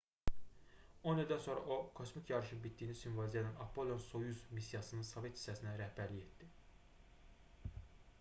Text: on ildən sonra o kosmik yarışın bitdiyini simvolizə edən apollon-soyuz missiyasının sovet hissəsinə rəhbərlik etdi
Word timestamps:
on 1.09 1.19
ildən 1.23 1.41
sonra 1.47 1.73
o 1.75 1.75
kosmik 1.99 2.31
yarışın 2.31 2.63
bitdiyini 2.63 2.95
simvolizə 3.01 3.37
edən 3.41 3.59
apollon-soyuz 3.65 4.41
missiyasının 4.59 5.05
sovet 5.11 5.37
hissəsinə 5.41 5.75
rəhbərlik 5.83 6.27
etdi 6.33 7.75